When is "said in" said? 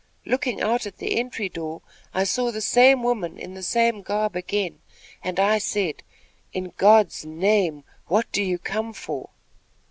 5.59-6.73